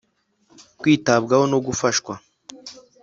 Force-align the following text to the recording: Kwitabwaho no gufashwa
Kwitabwaho 0.79 1.43
no 1.51 1.57
gufashwa 1.65 2.13